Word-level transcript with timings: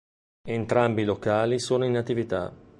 Entrambi 0.47 1.03
i 1.03 1.05
locali 1.05 1.59
sono 1.59 1.85
in 1.85 1.95
attività. 1.95 2.51